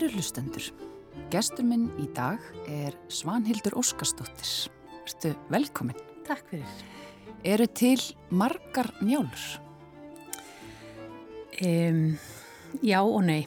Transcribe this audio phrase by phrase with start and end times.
[0.00, 0.64] Kæru hlustendur,
[1.28, 2.40] gestur minn í dag
[2.72, 4.70] er Svanhildur Óskarsdóttir.
[5.04, 5.98] Ertu velkomin?
[6.24, 6.78] Takk fyrir.
[7.44, 8.00] Eru til
[8.32, 9.44] margar njálur?
[11.60, 12.16] Um,
[12.80, 13.44] já og nei.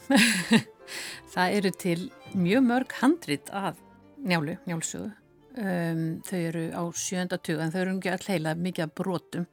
[1.34, 2.08] það eru til
[2.38, 3.82] mjög mörg handrit af
[4.22, 5.10] njálu, njálsögu.
[5.58, 9.50] Um, þau eru á sjönda tuga en þau eru ekki all heila mikið brotum,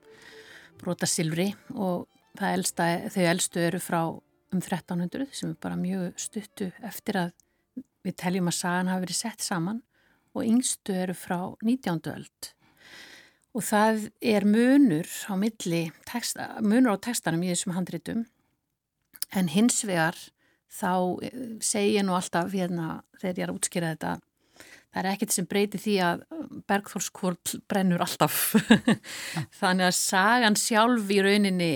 [0.85, 2.11] brotasilfri og
[2.45, 4.03] elsta, þau elstu eru frá
[4.51, 7.31] um 1300 sem er bara mjög stuttu eftir að
[8.05, 9.83] við teljum að sagan hafi verið sett saman
[10.35, 12.01] og yngstu eru frá 19.
[12.13, 12.51] öld.
[13.51, 18.27] Og það er munur á milli, texta, munur á textanum í þessum handritum
[19.35, 20.19] en hins vegar
[20.71, 24.13] þá eh, segja nú alltaf hérna þegar ég er að útskýra þetta
[24.91, 26.23] það er ekkert sem breyti því að
[26.71, 28.39] Bergþórskvörl brennur alltaf.
[29.61, 31.71] Þannig að sagan sjálf í rauninni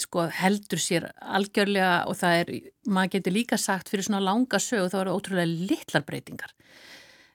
[0.00, 2.52] sko, heldur sér algjörlega og það er,
[2.88, 6.54] maður getur líka sagt fyrir svona langa sög þá eru ótrúlega litlar breytingar.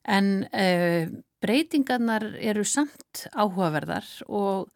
[0.10, 1.06] En uh,
[1.44, 4.72] breytingarnar eru samt áhugaverðar og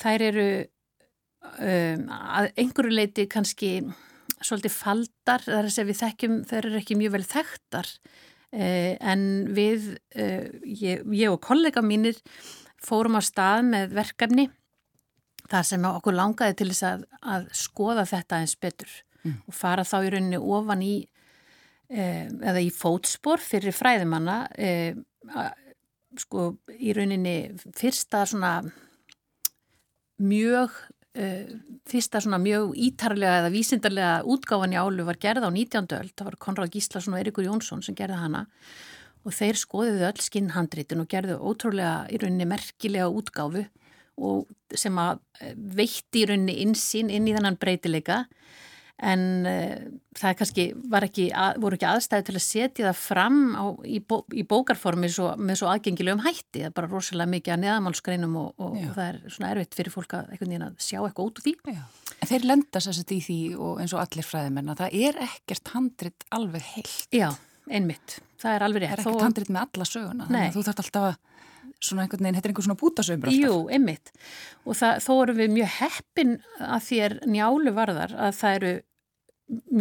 [0.00, 3.76] þær eru um, að einhverju leiti kannski
[4.44, 7.92] svolítið faldar, þar að segja við þekkjum, þær eru ekki mjög vel þekktar
[8.54, 9.24] en
[9.54, 12.20] við, eh, ég, ég og kollega mínir
[12.84, 14.46] fórum á stað með verkefni
[15.50, 18.92] þar sem okkur langaði til þess að, að skoða þetta eins betur
[19.24, 19.36] mm.
[19.48, 20.94] og fara þá í rauninni ofan í
[21.90, 24.38] eh, eða í fótspor fyrir fræðimanna
[26.20, 27.36] sko í rauninni
[27.74, 28.58] fyrsta svona
[30.22, 30.76] mjög
[31.14, 35.86] fyrsta svona mjög ítarlega eða vísindarlega útgáfan í álu var gerða á 19.
[35.94, 38.40] öll, það var Konrad Gíslason og Erikur Jónsson sem gerði hana
[39.24, 43.64] og þeir skoðiðu öll skinnhandritin og gerðu ótrúlega í rauninni merkilega útgáfu
[44.24, 48.24] og sem að eh, veitti í rauninni insýn inn í þennan breytileika
[49.02, 50.64] en uh, það kannski
[51.00, 55.10] ekki, að, voru ekki aðstæði til að setja það fram á, í, bó, í bókarformi
[55.10, 58.94] svo, með svo aðgengilegum hætti, það er bara rosalega mikið að neðamálskreinum og, og, og
[58.94, 61.56] það er svona erfitt fyrir fólk að, að sjá eitthvað út úr því.
[61.74, 61.82] Já.
[62.14, 65.74] En þeir lenda sérst í því og eins og allir fræðimenn að það er ekkert
[65.74, 67.08] handrit alveg heilt.
[67.12, 67.28] Já,
[67.66, 68.94] einmitt, það er alveg rétt.
[68.94, 69.26] Það er ekkert Þó...
[69.26, 71.22] handrit með alla söguna, að þú þarf alltaf að
[71.84, 73.44] svona einhvern veginn, þetta er einhvern svona bútasöfumur alltaf.
[73.44, 74.12] Jú, einmitt.
[74.64, 78.74] Og það, þó erum við mjög heppin að þér njálu varðar að það eru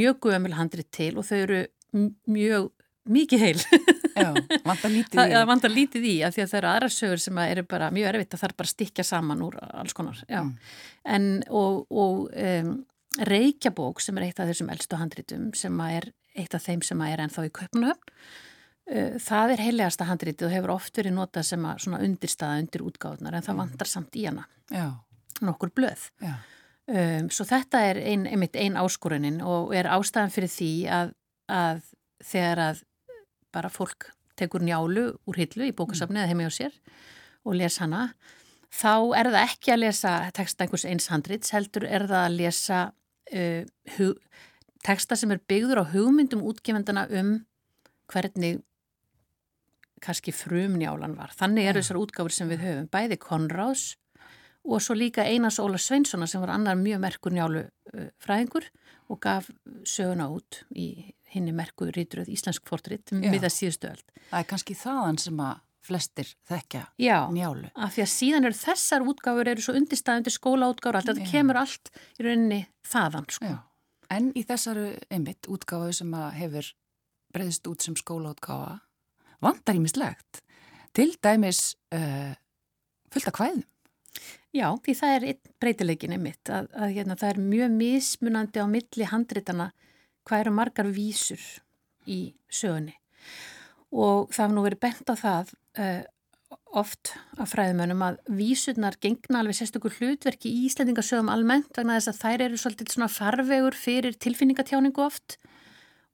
[0.01, 1.59] mjög gömul handrit til og þau eru
[2.29, 2.71] mjög
[3.13, 3.59] mikið heil.
[4.23, 4.29] Já,
[4.63, 5.25] vantar lítið í.
[5.33, 8.09] Það vantar lítið í að því að það eru aðra sögur sem eru bara mjög
[8.11, 10.23] erfitt að það er bara stikja saman úr alls konar.
[10.27, 10.73] Já, mm.
[11.15, 12.73] en og, og um,
[13.29, 17.21] Reykjabók sem er eitt af þessum eldstu handritum sem er eitt af þeim sem er
[17.25, 18.42] ennþá í Uh,
[19.23, 23.45] það er heiligasta handrítið og hefur oft verið notað sem að undirstaða undir útgáðunar en
[23.45, 23.61] það mm.
[23.63, 24.87] vantar samt í hana Já.
[25.39, 30.71] nokkur blöð um, svo þetta er ein, einmitt einn áskorunin og er ástæðan fyrir því
[30.91, 31.13] að,
[31.47, 31.85] að
[32.27, 32.83] þegar að
[33.55, 36.75] bara fólk tekur njálu úr hillu í bókasafni eða heimi á sér
[37.47, 38.09] og les hana
[38.73, 42.83] þá er það ekki að lesa texta einhvers eins handríts heldur er það að lesa
[42.91, 43.63] uh,
[43.97, 44.19] hug,
[44.83, 47.35] texta sem er byggður á hugmyndum útgefendana um
[48.11, 48.59] hvernig
[50.03, 51.33] kannski frumnjálan var.
[51.39, 53.93] Þannig er þessar útgáfur sem við höfum, bæði Konráðs
[54.63, 57.65] og svo líka Einars Óla Sveinssona sem var annar mjög merkur njálu
[58.23, 58.69] fræðingur
[59.11, 59.49] og gaf
[59.87, 64.01] söguna út í hinni merku ríturöð Íslensk fortritt við það síðustu öll.
[64.29, 67.67] Það er kannski þaðan sem að flestir þekkja Já, njálu.
[67.67, 71.59] Já, af því að síðan eru þessar útgáfur eru svo undirstaðundir skólaútgáfur allt, þetta kemur
[71.59, 73.51] allt í rauninni þaðan sko.
[73.51, 73.57] Já.
[74.13, 76.69] En í þessaru einmitt útgáfu sem hefur
[77.35, 78.77] breyðist út sem skólaútgáfa
[79.43, 80.41] vandar ímislegt
[80.93, 82.33] til dæmis uh,
[83.13, 83.63] fullt af hvæðum.
[84.53, 89.07] Já, því það er breytileikinni mitt að, að hérna, það er mjög mismunandi á milli
[89.09, 89.71] handritana
[90.27, 91.41] hvað eru margar vísur
[92.05, 92.19] í
[92.53, 92.93] sögunni.
[93.93, 96.03] Og það hafði nú verið bent á það uh,
[96.83, 102.21] oft af fræðumönum að vísurnar gengna alveg sérstökur hlutverki í Íslandingasögum almennt vegna þess að
[102.21, 105.37] þær eru svolítið svona farvegur fyrir tilfinningatjáningu oft.
[105.41, 105.53] og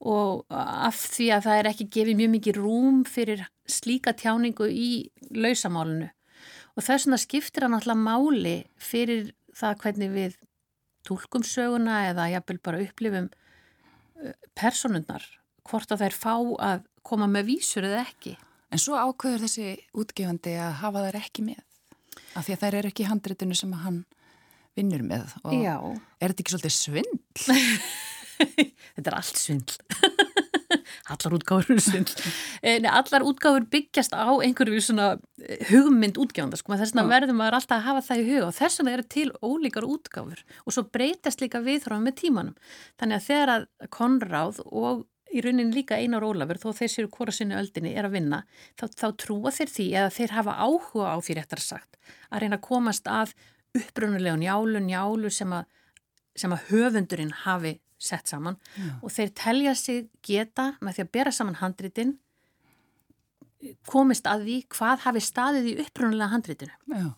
[0.00, 6.08] af því að það er ekki gefið mjög mikið rúm fyrir slíka tjáningu í lausamálunu
[6.76, 10.38] og þess vegna skiptir það náttúrulega máli fyrir það hvernig við
[11.06, 15.24] tólkum söguna eða jafnvel bara upplifum uh, personunnar
[15.68, 16.34] hvort að þær fá
[16.70, 18.36] að koma með vísur eða ekki.
[18.70, 21.60] En svo ákveður þessi útgefandi að hafa þær ekki með
[22.38, 24.00] af því að þær eru ekki í handritinu sem hann
[24.78, 25.76] vinnur með og Já.
[26.20, 27.20] er þetta ekki svolítið svindl?
[28.96, 29.76] þetta er allt svindl.
[31.10, 32.12] Allar útgáfur er svindl.
[32.62, 35.08] Eh, Nei, allar útgáfur byggjast á einhverju svona
[35.42, 38.56] eh, hugmynd útgjáðanda sko, þess vegna verðum maður alltaf að hafa það í huga og
[38.60, 42.60] þess vegna eru til ólíkar útgáfur og svo breytast líka viðþráðum með tímanum.
[43.02, 43.66] Þannig að þegar að
[43.96, 48.16] Konráð og í raunin líka Einar Ólafur þó þeir séu hvora sinni öldinni er að
[48.18, 48.42] vinna
[48.78, 52.00] þá, þá trúa þeir því eða þeir hafa áhuga á því réttar sagt
[52.30, 53.34] að reyna að komast að
[53.78, 55.68] upprunulegun jálu, jálu sem að,
[56.38, 58.90] sem að höfundurinn hafi sett saman Já.
[59.02, 62.16] og þeir telja sig geta með því að bera saman handritin
[63.88, 66.78] komist að því hvað hafi staðið í upprunulega handritinu.
[66.88, 67.10] Já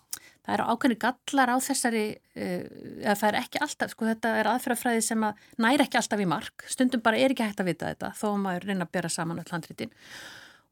[0.42, 2.62] það eru ákveðni gallar á þessari uh,
[3.02, 6.28] eða það er ekki alltaf, sko þetta er aðferðafræði sem að næri ekki alltaf í
[6.32, 9.42] mark stundum bara er ekki hægt að vita þetta þó maður reyna að bera saman
[9.42, 9.92] öll handritin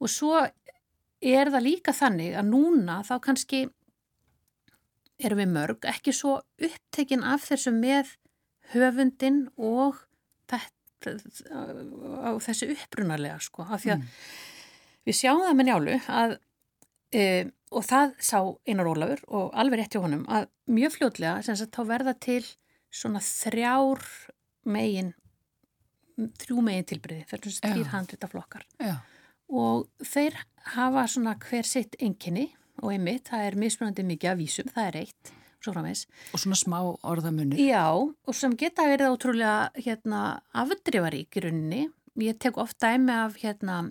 [0.01, 3.63] og svo er það líka þannig að núna þá kannski
[5.21, 8.17] erum við mörg ekki svo upptekinn af þessu með
[8.75, 10.01] höfundin og
[10.51, 11.17] þetta,
[12.27, 14.11] á þessu upprunarlega sko af því að mm.
[15.09, 16.37] við sjáum það með njálu að
[17.15, 17.25] e,
[17.71, 18.39] og það sá
[18.69, 22.43] Einar Ólafur og alveg rétt hjá honum að mjög fljótlega sem sagt þá verða til
[22.91, 24.05] svona þrjár
[24.69, 25.15] megin
[26.43, 28.97] þrjú megin tilbyrði fyrir svona þrýr handrita flokkar Já.
[29.49, 30.37] og þeir
[30.75, 32.51] hafa svona hver sitt enginni
[32.81, 35.33] og einmitt, það er mismunandi mikið af vísum, það er eitt
[36.33, 41.83] og svona smá orðamunni Já, og sem geta verið ótrúlega hérna, afdrifarík í rauninni.
[42.21, 43.83] Ég tek ofta dæmi af hérna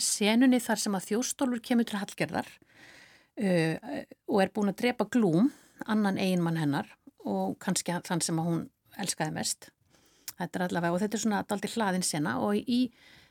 [0.00, 3.76] senunni þar sem að þjóstólur kemur til Hallgerðar uh,
[4.30, 5.50] og er búin að drepa glúm,
[5.86, 6.88] annan eiginmann hennar
[7.24, 8.62] og kannski þann sem að hún
[9.00, 9.70] elskaði mest.
[10.34, 12.80] Þetta er allavega og þetta er svona aldrei hlaðin sena og í,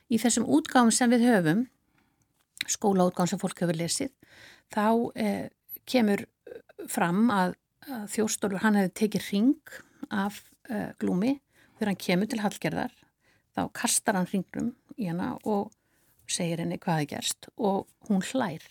[0.08, 1.66] í þessum útgáðum sem við höfum,
[2.70, 4.12] skólaútgáðum sem fólk hefur lesið,
[4.72, 4.86] þá
[5.20, 5.44] eh,
[5.88, 6.24] kemur
[6.90, 7.58] fram að
[8.10, 9.74] þjóstólur hann hefði tekið ring
[10.12, 10.40] af
[10.70, 11.36] eh, glúmi
[11.76, 12.94] þegar hann kemur til Hallgerðar,
[13.54, 15.72] þá kastar hann ringrum í hana og
[16.30, 18.64] segir henni hvað er gerst og hún hlær.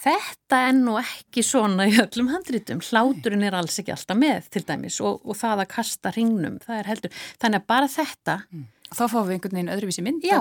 [0.00, 2.80] Þetta er nú ekki svona í öllum handrítum.
[2.84, 6.78] Hláturinn er alls ekki alltaf með til dæmis og, og það að kasta hringnum, það
[6.78, 7.18] er heldur.
[7.42, 8.36] Þannig að bara þetta...
[8.48, 8.68] Mm.
[8.90, 10.38] Þá fáum við einhvern veginn öðruvísi mynd Já,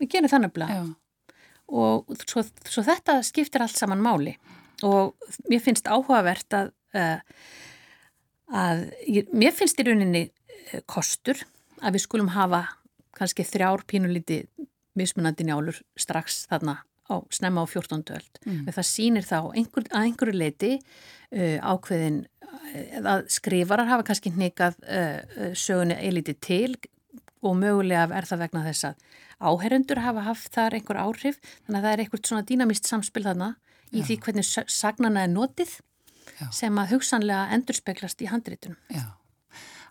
[0.00, 0.88] við gerum þannig að
[1.68, 4.32] og svo, svo þetta skiptir allt saman máli
[4.86, 5.14] og
[5.50, 7.18] mér finnst áhugavert að, uh,
[8.54, 8.84] að
[9.32, 11.40] mér finnst í rauninni uh, kostur
[11.82, 12.64] að við skulum hafa
[13.18, 14.44] kannski þrjár pínulíti
[14.98, 18.02] mismunandi njálur strax þarna á snemma á 14.
[18.12, 18.40] öld.
[18.44, 18.66] Mm.
[18.68, 24.78] Það sýnir þá einhver, að einhverju leiti uh, ákveðin uh, að skrifarar hafa kannski hnikað
[24.84, 26.76] uh, sögunni eiliti til
[27.42, 29.06] og mögulega er það vegna þess að
[29.38, 33.52] áherendur hafa haft þar einhver áhrif þannig að það er einhvert svona dýnamist samspil þarna
[33.92, 34.06] í Já.
[34.08, 35.78] því hvernig sagnana er notið
[36.38, 36.48] Já.
[36.54, 38.78] sem að hugsanlega endurspeglast í handritunum.
[38.92, 39.06] Já.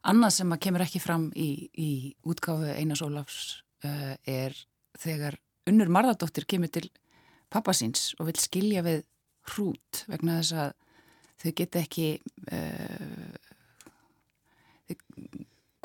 [0.08, 1.92] Annað sem að kemur ekki fram í, í
[2.28, 3.40] útgáfu Einars Ólafs
[3.84, 4.56] uh, er
[4.98, 6.88] þegar Unnur Marðardóttir kemur til
[7.52, 9.04] pappasins og vil skilja við
[9.54, 10.72] hrút vegna þess að
[11.42, 12.08] þau geta ekki
[12.52, 13.36] uh,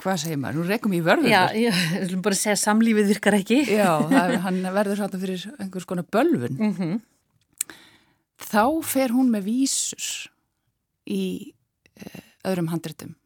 [0.03, 1.79] hvað segir maður, nú rekum ég vörður Já, ég
[2.11, 6.07] vil bara segja að samlífið virkar ekki Já, er, hann verður hrættan fyrir einhvers konar
[6.15, 7.01] bölvun mm -hmm.
[8.47, 10.07] Þá fer hún með vísur
[11.11, 11.25] í
[11.99, 13.17] uh, öðrum handritum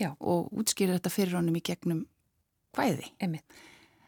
[0.00, 0.12] Já.
[0.18, 2.06] og útskýrir þetta fyrir honum í gegnum
[3.20, 3.44] Einmitt.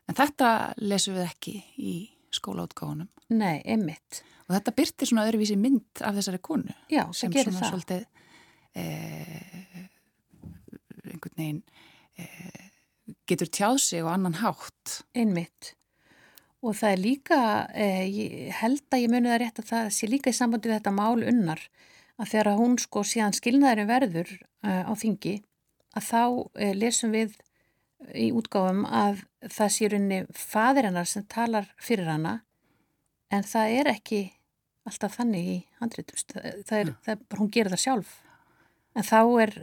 [0.09, 0.49] en þetta
[0.81, 1.95] lesum við ekki í
[2.35, 3.11] skólaútgáðunum.
[3.35, 4.23] Nei, einmitt.
[4.49, 6.75] Og þetta byrtir svona öðruvísi mynd af þessari konu.
[6.93, 7.45] Já, það gerir það.
[7.45, 8.03] Sem svona svolítið
[8.81, 9.87] eh,
[11.13, 11.63] einhvern veginn
[12.21, 12.67] eh,
[13.31, 14.99] getur tjáð sig og annan hátt.
[15.17, 15.75] Einmitt.
[16.65, 17.39] Og það er líka,
[17.77, 20.95] eh, held að ég muni það rétt að það sé líka í sambandi við þetta
[20.97, 21.61] mál unnar
[22.21, 24.31] að þegar hún sko síðan skilnaðurinn verður
[24.65, 25.35] uh, á þingi
[25.95, 27.37] að þá uh, lesum við
[28.15, 32.35] í útgáfum að það sé runni fadir hennar sem talar fyrir hana
[33.33, 34.21] en það er ekki
[34.85, 38.13] alltaf þannig í handrétust það, er, það er, hún gerir það sjálf
[38.95, 39.55] en þá er,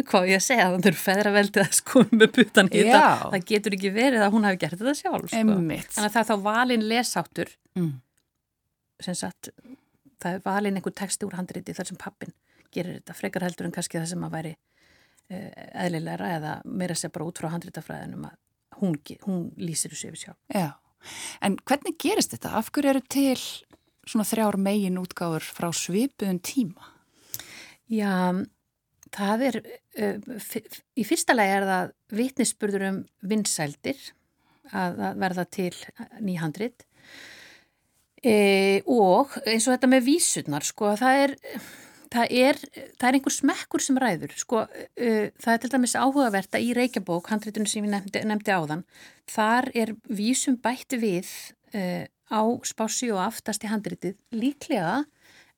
[0.00, 3.78] hvað ég að segja þannig að feðraveldið að sko með putan í þetta, það getur
[3.78, 5.42] ekki verið að hún hafi gert þetta sjálf sko.
[5.42, 7.92] þannig að það er þá valin lesáttur mm.
[9.08, 9.52] sem sagt
[10.18, 12.32] það er valin einhver texti úr handrétti þar sem pappin
[12.74, 14.56] gerir þetta frekar heldur en kannski það sem að væri
[15.28, 15.48] Eh,
[15.84, 18.36] eðlilegra eða meira sér bara út frá handritafræðinum að
[18.80, 18.94] hún,
[19.26, 20.38] hún lýsir þessu yfir sjálf.
[20.48, 20.70] Já,
[21.44, 22.54] en hvernig gerist þetta?
[22.56, 23.34] Af hverju eru til
[24.08, 26.88] svona þrjár megin útgáður frá svipuðun tíma?
[27.92, 28.40] Já,
[29.14, 29.58] það er,
[30.98, 33.00] í fyrsta lagi er það vitnisspurður um
[33.30, 34.00] vinsældir
[34.72, 35.72] að, verða til
[36.20, 36.86] nýhandrit.
[38.18, 38.36] E,
[38.90, 41.36] og eins og þetta með vísurnar, sko, það er
[42.12, 42.58] það er,
[42.98, 46.72] það er einhver smekkur sem ræður sko, uh, það er til dæmis áhugavert að í
[46.76, 48.84] Reykjabók, handréttunum sem ég nefndi, nefndi áðan
[49.28, 51.30] þar er vísum bætti við
[51.76, 55.02] uh, á spási og aftast í handréttið líklega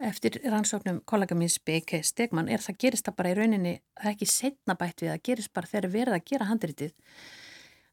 [0.01, 4.15] eftir rannsóknum kollega mín Speke Stegman er það gerist það bara í rauninni það er
[4.15, 6.95] ekki setna bætt við, það gerist bara þegar verið að gera handréttið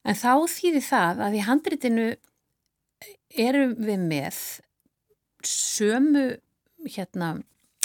[0.07, 2.07] En þá þýðir það að í handritinu
[3.35, 4.39] erum við með
[5.47, 6.25] sömu
[6.87, 7.33] hérna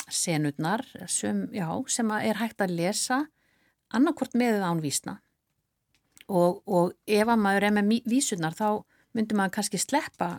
[0.07, 3.19] senurnar söm, já, sem er hægt að lesa
[3.93, 5.17] annarkort með eða án vísna.
[6.31, 8.67] Og, og ef að maður er með vísunar þá
[9.13, 10.29] myndir maður kannski sleppa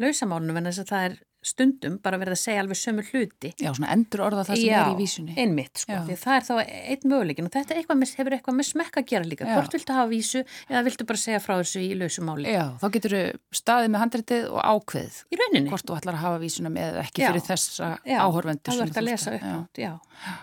[0.00, 3.52] lausamálunum en þess að það er stundum bara verið að segja alveg sömu hluti.
[3.62, 5.34] Já, svona endur orða það sem Já, er í vísunni.
[5.34, 8.58] Já, einmitt, sko, því það er þá einn möguleikin og þetta eitthvað með, hefur eitthvað
[8.58, 9.46] með smekka að gera líka.
[9.46, 9.54] Já.
[9.56, 12.54] Hvort viltu hafa vísu eða viltu bara segja frá þessu í lausumáli?
[12.56, 13.24] Já, þá getur þú
[13.60, 15.18] staðið með handritið og ákveðið.
[15.30, 15.72] Í rauninni.
[15.72, 17.28] Hvort þú ætlar að hafa vísuna með ekki já.
[17.30, 18.72] fyrir þessa áhorvendur.
[18.72, 19.92] Já, það verður að lesa upp já.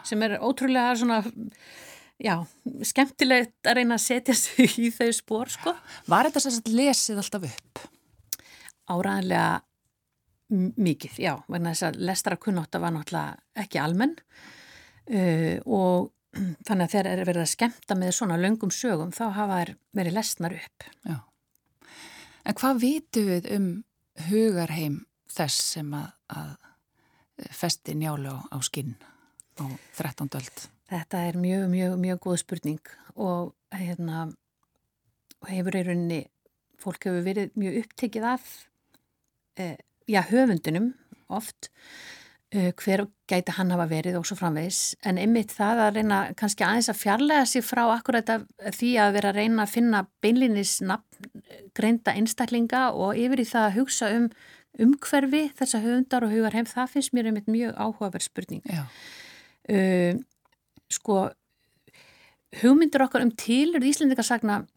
[0.07, 1.23] Sem er ótrúlega svona...
[2.23, 2.37] Já,
[2.85, 5.73] skemmtilegt að reyna að setja sig í þau spór, sko.
[6.07, 7.81] Var þetta sérst lesið alltaf upp?
[8.93, 9.47] Áræðanlega
[10.53, 16.11] mikið, já, vegna þess að lestra kunnotta var náttúrulega ekki almenn uh, og
[16.67, 20.17] þannig að þeir eru verið að skemta með svona löngum sögum þá hafa þeir verið
[20.17, 20.87] lesnar upp.
[21.05, 21.17] Já.
[22.43, 23.67] En hvað vitu við um
[24.29, 28.95] hugarheim þess sem að, að festi njálu á skinn
[29.57, 29.65] á
[29.97, 30.29] 13.
[30.37, 30.65] öld?
[30.93, 34.27] Þetta er mjög, mjög, mjög góð spurning og hérna
[35.49, 36.21] hefur í rauninni,
[36.81, 38.45] fólk hefur verið mjög upptekið af
[39.59, 39.77] eh,
[40.09, 40.93] já, höfundunum
[41.33, 41.69] oft
[42.55, 46.65] uh, hver gæti hann hafa verið og svo framvegs en einmitt það að reyna kannski
[46.67, 48.33] aðeins að fjarlæga sig frá akkurat
[48.77, 50.79] því að vera að reyna að finna beinlinis
[51.77, 54.27] greinda einstaklinga og yfir í það að hugsa um
[54.83, 58.63] umhverfi þessa höfundar og hugar heim það finnst mér einmitt mjög áhugaverð spurning.
[59.69, 60.17] Uh,
[60.89, 61.27] sko
[62.61, 64.72] hugmyndir okkar um tilur í Íslandingarsagna Eh,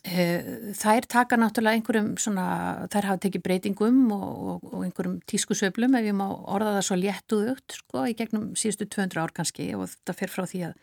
[0.00, 2.44] þær taka náttúrulega einhverjum svona,
[2.92, 6.98] þær hafa tekið breytingum og, og, og einhverjum tískusöflum ef ég má orða það svo
[7.00, 10.78] léttuðugt sko í gegnum síðustu 200 ár kannski og þetta fer frá því að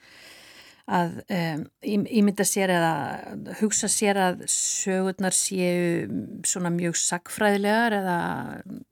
[0.88, 6.08] að um, ímynda sér eða hugsa sér að sögurnar séu
[6.48, 8.20] svona mjög sagfræðilegar eða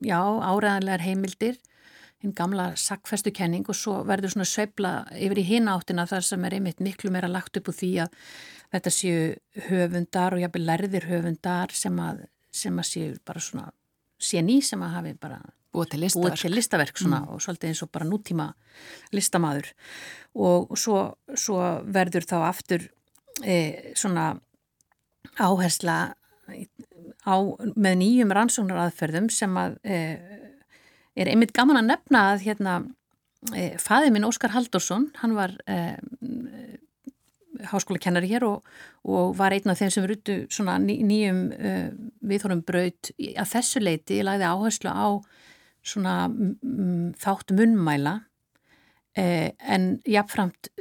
[0.04, 1.56] já, áræðanlegar heimildir
[2.24, 6.56] hinn gamla sagfæstu kenning og svo verður svona sveibla yfir í hináttina þar sem er
[6.58, 8.20] einmitt miklu meira lagt upp úr því að
[8.74, 9.18] þetta séu
[9.68, 13.68] höfundar og jáfnveg lærðir höfundar sem að, sem að séu bara svona
[14.16, 15.40] séni sem að hafi bara
[15.76, 17.32] búið til listaverk, búið til listaverk svona, mm.
[17.34, 18.46] og svolítið eins og bara nútíma
[19.12, 19.72] listamaður
[20.46, 21.00] og svo,
[21.36, 21.60] svo
[21.92, 22.86] verður þá aftur
[23.44, 24.30] e, svona
[25.36, 25.98] áhersla
[27.26, 27.36] á,
[27.76, 29.98] með nýjum rannsóknaraðferðum sem að e,
[31.16, 32.74] er einmitt gaman að nefna að hérna
[33.54, 35.78] e, faði minn Óskar Haldursson, hann var e,
[37.64, 38.64] háskóla kennari hér og,
[39.06, 41.88] og var einn af þeim sem rutu svona ný, nýjum uh,
[42.26, 45.08] viðhórum braut að þessu leiti, ég lagði áherslu á
[45.86, 46.16] svona
[47.22, 50.72] þátt munmæla uh, en jáfnframt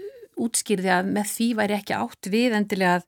[0.42, 3.08] útskýrði að með því væri ekki átt við endilega að,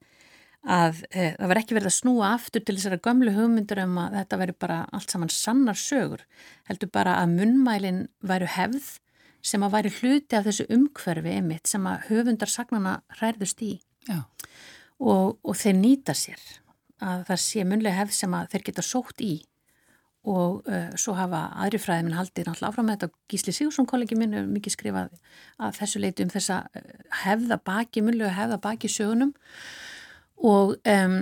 [0.68, 4.20] að uh, það var ekki verið að snúa aftur til þessara gömlu hugmyndur um að
[4.20, 6.24] þetta veri bara allt saman sannar sögur
[6.68, 8.98] heldur bara að munmælin væru hefð
[9.48, 13.78] sem að væri hluti af þessu umhverfi einmitt sem að höfundar sagnana hræðust í.
[14.98, 16.42] Og, og þeir nýta sér
[17.04, 19.36] að það sé munlega hefð sem að þeir geta sótt í.
[20.28, 23.22] Og uh, svo hafa aðri fræðin haldið náttúrulega áfram með þetta.
[23.32, 25.14] Gísli Sigursson kollegi minn er mikið skrifað
[25.64, 26.58] að þessu leiti um þessa
[27.22, 29.32] hefða baki, munlega hefða baki sögunum
[30.38, 31.18] og um,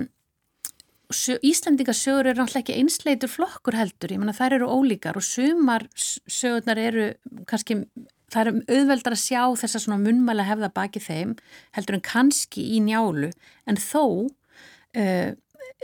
[1.06, 6.80] Íslandingasögur eru náttúrulega ekki einsleitur flokkur heldur, ég menna þær eru ólíkar og sumar sögurnar
[6.82, 7.04] eru
[7.46, 7.84] kannski
[8.32, 11.36] það er auðveldar að sjá þessa svona munmæla hefða baki þeim
[11.76, 13.30] heldur en kannski í njálu.
[13.70, 15.30] En þó uh,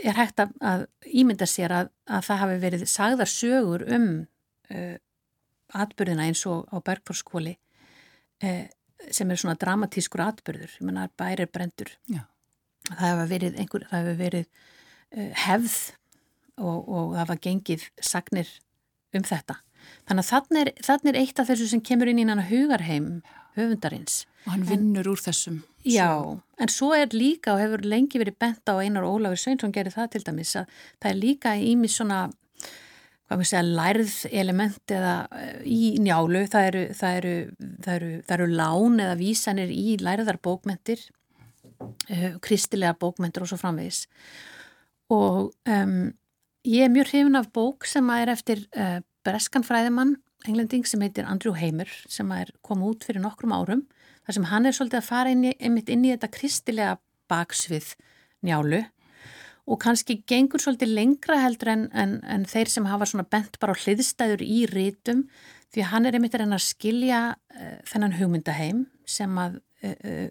[0.02, 4.08] er hægt að, að ímynda sér að, að það hafi verið sagðar sögur um
[4.74, 4.96] uh,
[5.82, 7.54] atbyrðina eins og á Bergfórskóli
[8.42, 8.64] uh,
[9.10, 12.26] sem er svona dramatískur atbyrður, ég menna bærir brendur Já.
[12.98, 14.46] Það hefur verið, einhver, það hefur verið
[15.42, 15.76] hefð
[16.62, 18.54] og, og það var gengið sagnir
[19.12, 19.58] um þetta
[20.08, 23.08] Þannig að þannig er, þannig er eitt af þessu sem kemur inn í hann hugarheim
[23.56, 24.22] höfundarins.
[24.46, 25.58] Og hann vinnur en, úr þessum.
[25.86, 26.10] Já,
[26.58, 30.14] en svo er líka og hefur lengi verið bent á einar Ólafur Sveinsson gerir það
[30.14, 30.70] til dæmis að
[31.02, 32.20] það er líka ími svona,
[33.28, 37.34] hvað maður segja, lærð element eða eh, í njálu, það eru, það eru,
[37.86, 41.06] það eru, það eru lán eða vísanir í lærðar bókmentir,
[41.82, 44.06] uh, kristilega bókmentir og svo framvegis.
[45.12, 46.12] Og um,
[46.68, 50.16] ég er mjög hrifin af bók sem er eftir uh, breskan fræðimann,
[50.48, 53.84] englending sem heitir Andrew Hamer sem er komið út fyrir nokkrum árum
[54.26, 56.96] þar sem hann er svolítið að fara inn í, inn í þetta kristilega
[57.30, 57.92] baksvið
[58.46, 58.82] njálu
[59.70, 63.76] og kannski gengur svolítið lengra heldur en, en, en þeir sem hafa svona bent bara
[63.78, 65.26] hliðstæður í rítum
[65.72, 70.28] því hann er einmitt að skilja uh, þennan hugmyndaheim sem að uh,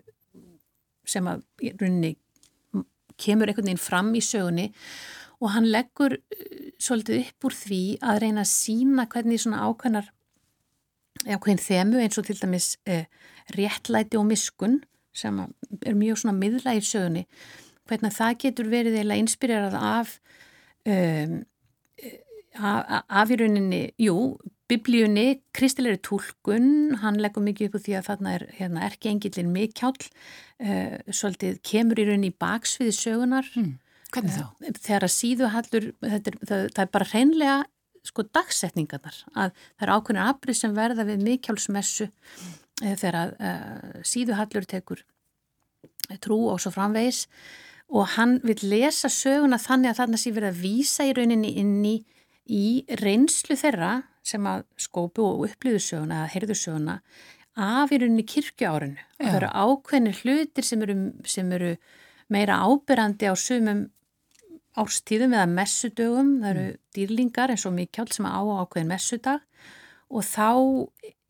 [1.11, 1.43] sem að
[1.81, 2.15] runni
[3.21, 4.71] kemur einhvern veginn fram í sögunni
[5.41, 10.11] og hann leggur uh, svolítið upp úr því að reyna að sína hvernig svona ákveðnar
[11.27, 13.05] ákveðin þemu eins og til dæmis uh,
[13.57, 14.79] réttlæti og miskun
[15.13, 15.37] sem
[15.83, 17.25] er mjög svona miðla í sögunni
[17.89, 20.17] hvernig það getur verið eða inspirerað af
[20.87, 21.41] um,
[22.61, 24.15] af í rauninni, jú
[24.71, 29.51] biblíunni, kristilegri tólkun hann leggur mikið upp úr því að þarna er hérna, erki engillin
[29.51, 33.71] mikjál uh, svolítið kemur í rauninni í baksviði sögunar mm.
[34.11, 34.43] Hvernig þá?
[34.47, 37.57] Uh, þegar að síðuhallur það, það, það er bara hreinlega
[38.07, 42.53] sko dagsetningarnar að það er ákveðin afrið sem verða við mikjálsmessu mm.
[42.85, 45.03] uh, þegar að síðuhallur tekur
[46.23, 47.25] trú og svo framvegis
[47.91, 51.75] og hann vil lesa söguna þannig að þarna sé verið að vísa í rauninni inn
[51.83, 51.97] í,
[52.47, 52.67] í
[53.01, 53.91] reynslu þeirra
[54.23, 56.97] sem að skópu og upplýðu söguna eða heyrðu söguna
[57.61, 60.97] af í rauninni kirkjuárinu og það eru ákveðinir hlutir sem eru,
[61.27, 61.71] sem eru
[62.31, 63.89] meira ábyrrandi á sumum
[64.79, 66.77] árstíðum eða messudögum, það eru mm.
[66.95, 69.41] dýrlingar eins og mikjált sem á ákveðin messudag
[70.11, 70.47] og þá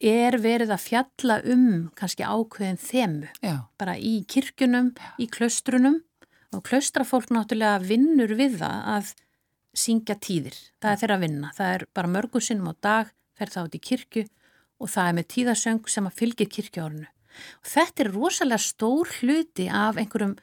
[0.02, 1.66] er verið að fjalla um
[1.98, 3.56] kannski ákveðin þemu Já.
[3.82, 5.12] bara í kirkjunum, Já.
[5.22, 6.00] í klaustrunum
[6.52, 9.12] og klaustrafólk náttúrulega vinnur við það að
[9.78, 10.58] syngja tíðir.
[10.82, 11.52] Það er þeirra að vinna.
[11.56, 14.24] Það er bara mörgur sinnum á dag, fer það út í kirkju
[14.82, 17.08] og það er með tíðasöng sem að fylgir kirkjárunu.
[17.62, 20.36] Og þetta er rosalega stór hluti af einhverjum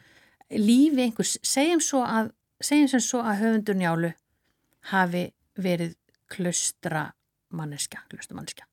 [0.54, 1.36] lífi einhvers.
[1.44, 2.32] Segjum svo að,
[2.64, 4.14] segjum sem svo að höfundur njálu
[4.92, 5.94] hafi verið
[6.32, 8.68] klaustramanniska, klaustramanniska.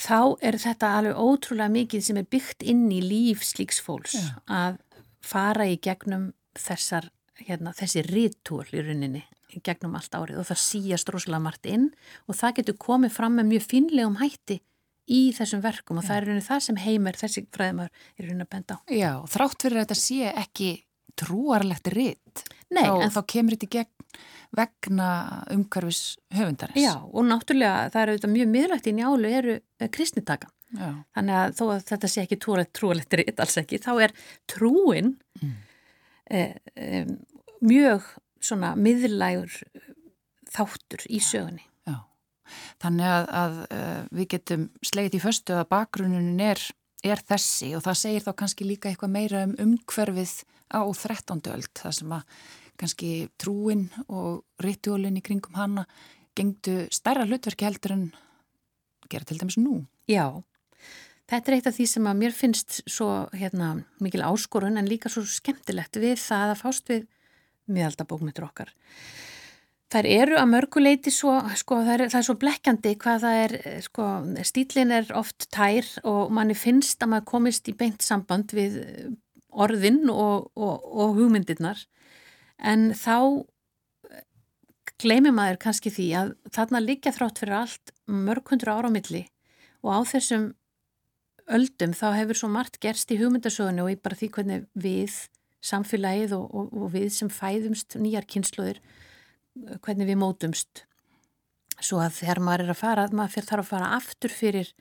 [0.00, 4.28] Þá er þetta alveg ótrúlega mikið sem er byggt inn í líf slíks fólks Já.
[4.48, 4.78] að
[5.20, 7.10] fara í gegnum þessar,
[7.46, 9.22] hérna, þessi rítúl í rauninni
[9.66, 11.88] gegnum allt árið og það síast rosalega margt inn
[12.28, 14.60] og það getur komið fram með mjög finlegum hætti
[15.10, 16.10] í þessum verkum og Já.
[16.10, 18.80] það er rauninni það sem heimir þessi fræðimar er rauninni að benda á.
[18.94, 20.70] Já, þrátt fyrir að þetta sé ekki
[21.18, 23.12] trúarlegt ritt, Nei, þá, en...
[23.16, 24.22] þá kemur þetta gegn
[24.56, 25.08] vegna
[25.54, 26.78] umhverfis höfundarins.
[26.78, 30.90] Já, og náttúrulega það eru þetta mjög miðlægt í njálu eru eh, kristnitakan Já.
[31.16, 34.14] Þannig að þó að þetta sé ekki trúalegt ritt alls ekki, þá er
[34.50, 35.54] trúin mm.
[36.30, 37.10] eh, eh,
[37.64, 38.06] mjög
[38.40, 39.52] svona miðlægur
[40.50, 41.64] þáttur í sögunni.
[41.86, 41.96] Já,
[42.82, 46.62] þannig að, að uh, við getum slegið í föstu að bakgrununin er,
[47.06, 50.34] er þessi og það segir þá kannski líka eitthvað meira um umhverfið
[50.70, 51.44] á 13.
[51.52, 52.40] öld, það sem að
[52.80, 55.84] kannski trúin og rituálinn í kringum hana
[56.38, 58.06] gengdu stærra hlutverki heldur en
[59.10, 59.82] gera til dæmis nú.
[60.08, 60.40] Já,
[61.30, 63.06] Þetta er eitt af því sem að mér finnst svo
[63.38, 63.68] hérna,
[64.02, 67.04] mikil áskorun en líka svo skemmtilegt við það að fást við
[67.72, 68.72] miðaldabókmyndur okkar.
[69.90, 73.54] Það eru að mörguleiti svo, sko, það er, það er svo blekkjandi hvað það er,
[73.86, 74.10] sko,
[74.46, 78.78] stílin er oft tær og manni finnst að maður komist í beint samband við
[79.50, 81.82] orðin og, og, og hugmyndirnar
[82.60, 83.42] en þá
[85.00, 89.24] gleymir maður kannski því að þarna líka þrátt fyrir allt mörg hundru ára á milli
[89.80, 90.50] og á þessum
[91.50, 95.16] öldum þá hefur svo margt gerst í hugmyndasögunni og í bara því hvernig við,
[95.64, 98.80] samfélagið og, og, og við sem fæðumst nýjar kynsluðir,
[99.84, 100.84] hvernig við mótumst.
[101.80, 104.72] Svo að þegar maður er að fara, maður þarf að fara aftur fyrir,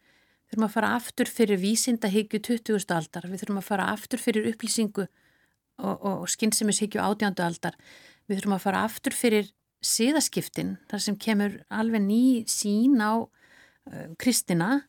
[0.49, 2.95] þurfum að fara aftur fyrir vísindahyggju 20.
[2.95, 7.39] aldar, við þurfum að fara aftur fyrir upplýsingu og, og skynnsemishyggju 18.
[7.45, 7.79] aldar,
[8.27, 9.51] við þurfum að fara aftur fyrir
[9.85, 14.81] síðaskiptin, þar sem kemur alveg ný sín á uh, kristina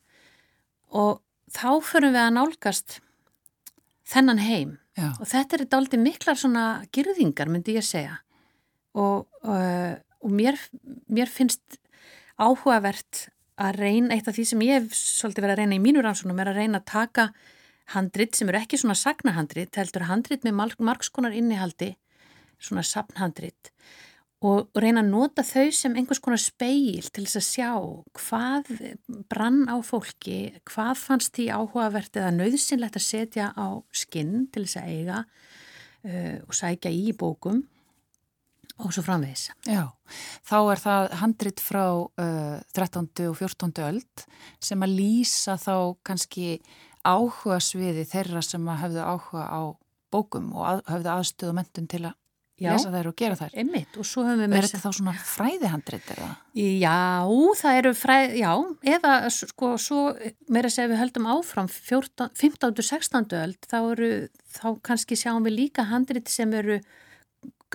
[0.90, 1.22] og
[1.54, 2.98] þá förum við að nálgast
[4.10, 5.12] þennan heim Já.
[5.14, 8.18] og þetta er daldi miklar svona girðingar myndi ég segja
[8.98, 10.58] og, uh, og mér,
[11.06, 11.78] mér finnst
[12.40, 13.28] áhugavert
[13.60, 16.40] að reyna, eitt af því sem ég hef svolítið verið að reyna í mínur ansónum
[16.42, 17.26] er að reyna að taka
[17.94, 21.92] handrit sem eru ekki svona sagnahandrit, heldur handrit með margskonar innihaldi,
[22.62, 23.72] svona sapnhandrit
[24.40, 27.72] og reyna að nota þau sem einhvers konar speil til þess að sjá
[28.16, 28.70] hvað
[29.28, 34.80] brann á fólki, hvað fannst því áhugavert eða nöðsynlegt að setja á skinn til þess
[34.80, 37.60] að eiga uh, og sækja í bókum
[38.80, 39.50] og svo framvegis.
[39.68, 39.90] Já,
[40.48, 43.10] þá er það handrit frá uh, 13.
[43.28, 43.74] og 14.
[43.90, 44.24] öld
[44.62, 46.62] sem að lýsa þá kannski
[47.04, 49.60] áhuga sviði þeirra sem að hafðu áhuga á
[50.10, 52.16] bókum og að, hafðu aðstöðu mentum til að
[52.60, 53.54] Já, lesa þær og gera þær.
[53.62, 54.56] Einmitt og svo höfum við...
[54.58, 56.30] Er þetta þá svona fræðihandrit eða?
[56.60, 56.96] Já,
[57.60, 58.50] það eru fræð, já,
[58.94, 60.00] eða sko svo
[60.52, 62.68] meira segja við höldum áfram 14, 15.
[62.70, 63.38] og 16.
[63.40, 64.10] öld þá eru,
[64.58, 66.82] þá kannski sjáum við líka handrit sem eru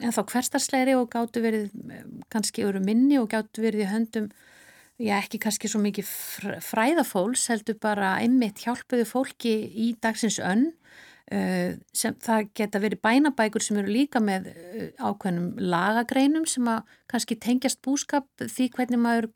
[0.04, 1.71] en þá hverstarsleiri og gáttu verið
[2.34, 4.30] kannski eru minni og gáttu verið í höndum
[5.02, 6.10] já ekki kannski svo mikið
[6.63, 10.69] fræðafóls heldur bara einmitt hjálpuðu fólki í dagsins önn
[11.26, 17.38] sem það geta verið bænabækur sem eru líka með uh, ákveðnum lagagreinum sem að kannski
[17.42, 19.30] tengjast búskap því hvernig maður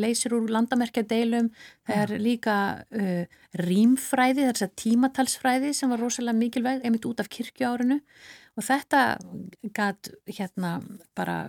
[0.00, 1.50] leysir úr landamerkjadeilum.
[1.84, 7.28] Það er líka uh, rýmfræði, þess að tímatalsfræði sem var rosalega mikilvæg, einmitt út af
[7.32, 8.00] kirkjuárinu.
[8.56, 9.02] Og þetta
[9.76, 10.78] gæt hérna
[11.16, 11.42] bara,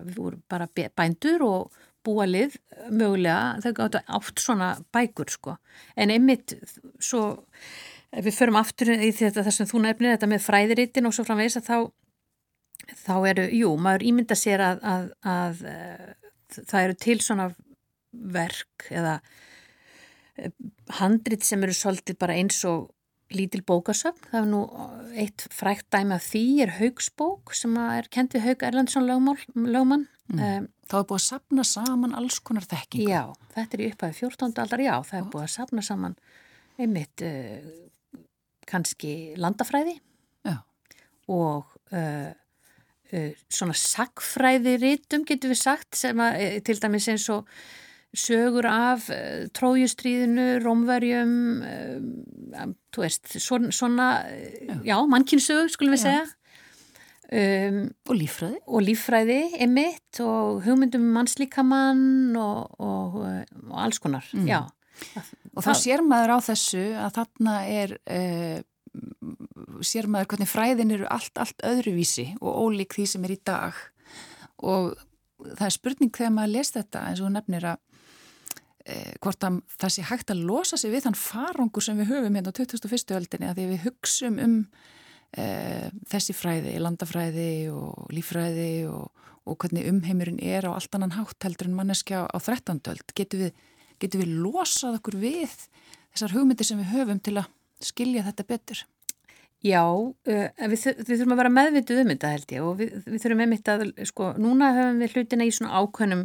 [0.52, 2.58] bara bændur og búa lið
[2.90, 5.56] mögulega, þau gáttu átt svona bækur sko,
[5.96, 6.56] en einmitt
[7.02, 7.38] svo
[8.12, 11.26] ef við förum aftur í þetta þar sem þú nefnir þetta með fræðiritin og svo
[11.28, 11.78] framvegs að þá,
[13.06, 17.52] þá eru, jú, maður ímynda sér að, að, að, að eh, það eru til svona
[18.12, 19.20] verk eða
[20.36, 20.52] eh,
[21.00, 22.90] handrit sem eru svolítið bara eins og
[23.32, 24.28] lítil bókasöfn.
[24.28, 24.62] Það er nú
[25.24, 30.08] eitt frækt dæmi að því er haugsbók sem er kent við Haug Erlandsson lögmann.
[30.32, 30.42] Mm.
[30.42, 33.08] Um, það er búið að sapna saman alls konar þekking.
[33.08, 33.24] Já,
[33.56, 34.52] þetta er í upphæðu 14.
[34.64, 36.18] aldar, já, það er búið að sapna saman
[36.82, 37.72] einmitt uh,
[38.72, 39.98] kannski landafræði
[40.48, 40.58] Já.
[41.28, 42.32] og uh,
[43.12, 47.48] uh, svona sagfræði rítum getur við sagt sem að uh, til dæmis eins og
[48.12, 56.04] sögur af uh, trójustríðinu, rómverjum um, þú veist svona, svona já, já mannkynsög skulum við
[56.04, 56.08] já.
[56.10, 56.30] segja
[57.32, 63.14] Um, og lífræði og lífræði, emitt og hugmyndum mannslíkamann og, og,
[63.70, 64.50] og alls konar mm.
[64.50, 64.66] já
[65.52, 68.60] Og þá sér maður á þessu að þarna er, uh,
[69.84, 73.80] sér maður hvernig fræðin eru allt, allt öðruvísi og ólík því sem er í dag.
[74.62, 74.94] Og
[75.42, 79.96] það er spurning þegar maður les þetta eins og nefnir að uh, hvort að það
[79.96, 83.16] sé hægt að losa sig við þann farangur sem við höfum hérna á 2001.
[83.18, 84.56] öldinni að því við hugsum um
[85.38, 91.48] uh, þessi fræði, landafræði og lífræði og, og hvernig umheimurinn er á allt annan hátt
[91.48, 92.82] heldur en manneskja á 13.
[92.94, 93.16] öld.
[93.18, 93.68] Getur við
[94.02, 95.54] getum við losað okkur við
[96.12, 98.84] þessar hugmyndir sem við höfum til að skilja þetta betur?
[99.62, 103.22] Já, uh, við, við þurfum að vera meðvituð um þetta held ég og við, við
[103.22, 106.24] þurfum einmitt að, sko, núna höfum við hlutina í svona ákveðnum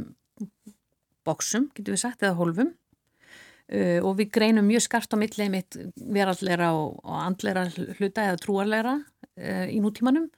[1.26, 5.76] bóksum, getur við sagt, eða hólfum uh, og við greinum mjög skart á milli einmitt
[6.00, 7.66] verallera og, og andlera
[7.98, 10.30] hluta eða trúarlera uh, í nútímanum.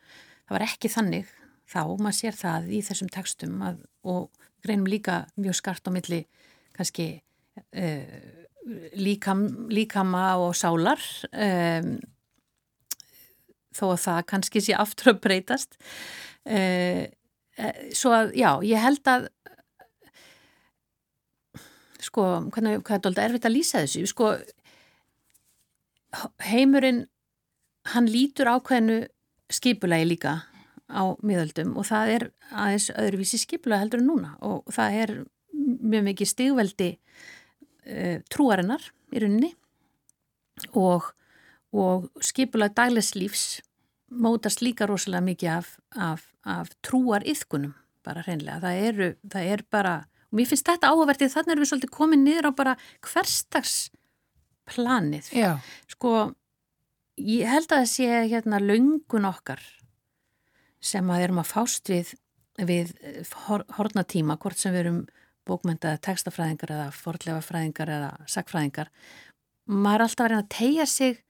[0.48, 1.30] Það var ekki þannig
[1.68, 4.28] þá, maður sér það í þessum tekstum að, og
[4.64, 6.24] greinum líka mjög skart á milli
[6.74, 7.20] kannski
[8.98, 11.02] líkam, líkama og sálar.
[11.32, 11.98] Um,
[13.78, 15.78] þó að það kannski sé aftur að breytast.
[16.48, 17.06] Uh,
[17.96, 19.28] svo að já, ég held að
[22.08, 24.04] sko, hvernig, hvað er þetta erfitt að lýsa þessu?
[24.08, 24.32] Sko
[26.48, 27.06] heimurinn
[27.92, 29.02] hann lítur ákveðinu
[29.52, 30.34] skipulagi líka
[30.88, 35.12] á miðöldum og það er aðeins öðruvísi skipulagi heldur en núna og það er
[35.52, 36.90] mjög mikið stigveldi
[37.88, 39.52] uh, trúarinnar í rauninni
[40.76, 41.12] og,
[41.72, 43.60] og skipulega dagleslífs
[44.08, 47.74] mótast líka rosalega mikið af, af, af trúar yðkunum
[48.08, 48.62] bara hreinlega.
[48.62, 49.94] Það, eru, það er bara,
[50.28, 52.74] og mér finnst þetta áhugavertið, þannig er við svolítið komið niður á bara
[53.04, 55.26] hverstagsplanið.
[55.36, 55.52] Já.
[55.92, 56.10] Sko,
[57.20, 59.62] ég held að það sé hérna löngun okkar
[60.78, 62.06] sem að erum að fást við,
[62.62, 62.86] við
[63.76, 65.00] hornatíma, hvort sem við erum
[65.48, 68.92] bókmyndaði textafræðingar eða forðlefafræðingar eða sagfræðingar
[69.68, 71.22] maður er alltaf að reyna að tegja sig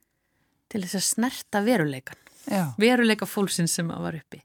[0.68, 2.62] til þess að snerta veruleikan Já.
[2.80, 4.42] veruleika fólksinn sem var uppi.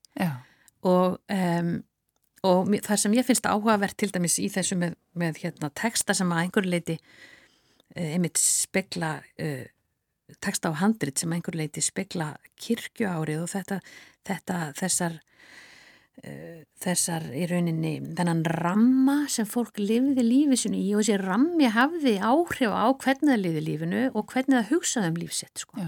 [0.83, 1.75] Og, um,
[2.43, 6.31] og það sem ég finnst áhugavert til dæmis í þessu með, með hérna, texta sem
[6.33, 9.67] að einhver leiti uh, einmitt spekla uh,
[10.43, 13.79] texta á handrit sem einhver leiti spekla kirkjuárið og þetta,
[14.27, 15.29] þetta þessar Eh,
[16.84, 22.69] þessar í rauninni þennan ramma sem fólk lifiði lífisinu í og þessi rammi hafði áhrif
[22.69, 25.88] á hvernig það lifiði lífinu og hvernig það hugsaði um lífsitt sko.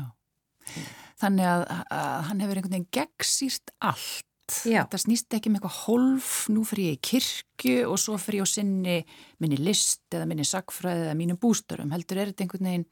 [1.21, 4.25] Þannig að, að hann hefur einhvern veginn gegnsýrt allt
[4.65, 4.83] Já.
[4.83, 8.41] þetta snýst ekki með um eitthvað holf nú fyrir ég í kirkju og svo fyrir
[8.41, 8.97] ég á sinni
[9.41, 12.89] minni list eða minni sagfræði eða mínum bústarum heldur er þetta einhvern veginn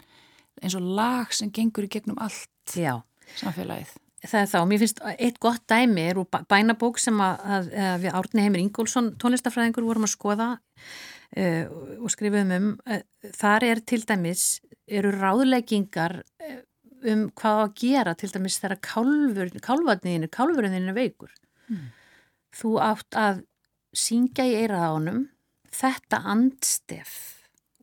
[0.62, 3.02] eins og lag sem gengur í gegnum allt Já.
[3.42, 3.94] samfélagið
[4.24, 7.98] það er þá, mér finnst eitt gott dæmi er úr bænabók sem að, að, að
[8.06, 11.66] við Árni Heimir Ingólfsson, tónlistafræðingur vorum að skoða uh,
[12.00, 13.02] og skrifum um uh,
[13.36, 14.46] þar er til dæmis
[14.88, 16.62] eru ráðleggingar uh,
[17.12, 21.34] um hvað að gera til dæmis þegar kálvarniðinu kálvurinn er veikur
[21.68, 21.86] mm.
[22.56, 23.44] þú átt að
[23.94, 25.26] syngja í eiraðánum
[25.74, 27.16] þetta andstef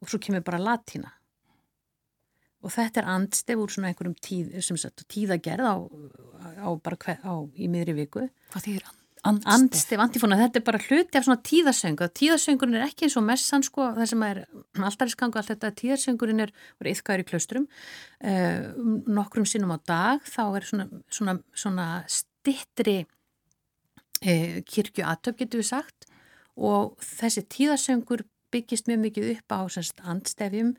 [0.00, 1.12] og svo kemur bara latína
[2.60, 5.76] og þetta er andstef úr svona einhverjum tíð, sagt, tíðagerð á,
[6.60, 8.26] á bara hver, á, í miðri viku.
[8.52, 8.88] Hvað þýðir
[9.20, 9.52] Andstef.
[9.52, 12.06] Andstef, antifóna, þetta er bara hluti af svona tíðasöngu.
[12.16, 14.40] Tíðasöngurinn er ekki eins og messan sko, það sem er
[14.80, 18.70] alltariskangu, allt þetta tíðasöngurinn er, er yfkaður í klöstrum uh,
[19.12, 25.68] nokkrum sinnum á dag, þá er svona, svona, svona stittri uh, kirkju aðtöp getur við
[25.74, 26.08] sagt
[26.56, 30.72] og þessi tíðasöngur byggist mjög mikið upp á semst, andstefjum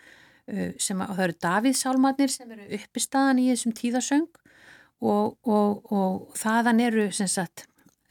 [0.81, 4.29] sem að það eru Davíðsálmatnir sem eru uppistaðan í þessum tíðasöng
[5.01, 7.67] og, og, og þaðan eru sem sagt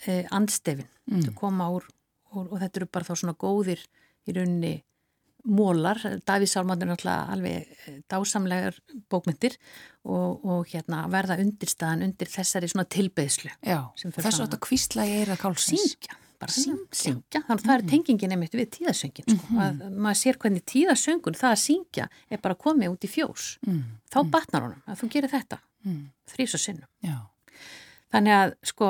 [0.06, 0.88] eh, andstefin.
[1.10, 1.24] Mm.
[1.26, 1.88] að koma úr,
[2.36, 3.82] úr og þetta eru bara þá svona góðir
[4.28, 4.76] í rauninni
[5.48, 8.76] mólar, Davís Sálmann er náttúrulega alveg eh, dásamlegar
[9.10, 9.56] bókmyndir
[10.04, 15.24] og, og hérna verða undirstaðan undir þessari svona tilbeðslu Já, þess að þetta kvísla ég
[15.24, 19.46] er að kál syngja, bara syngja, þannig að það er tengingin einmitt við tíðasöngin sko.
[19.50, 19.64] mm -hmm.
[19.64, 23.82] að maður sér hvernig tíðasöngun það að syngja er bara komið út í fjós mm.
[24.12, 24.30] þá mm.
[24.30, 26.02] batnar honum að þú gerir þetta mm.
[26.32, 27.16] þrýs og sinnum Já.
[28.12, 28.88] þannig að sko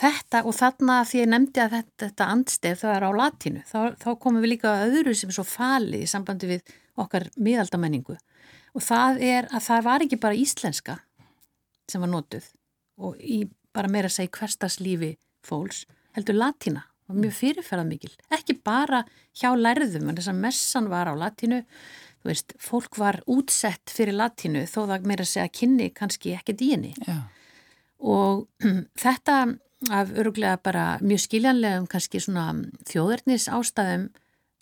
[0.00, 3.78] þetta og þarna því ég nefndi að þetta, þetta andstef það er á latinu, þá,
[3.98, 8.16] þá komum við líka að öðru sem er svo falið í sambandi við okkar miðaldamenningu
[8.74, 10.98] og það er að það var ekki bara íslenska
[11.90, 12.46] sem var notuð
[13.00, 15.14] og í bara meira að segja hverstaslífi
[15.46, 15.84] fólks,
[16.16, 19.02] heldur latina og mjög fyrirferðað mikil, ekki bara
[19.34, 21.64] hjá lærðum, en þess að messan var á latinu,
[22.20, 26.54] þú veist, fólk var útsett fyrir latinu þó það meira að segja kynni kannski ekki
[26.60, 26.94] dýni
[28.00, 28.46] og
[29.04, 29.40] þetta
[29.88, 32.50] af öruglega bara mjög skiljanlegum kannski svona
[32.88, 34.10] þjóðernis ástæðum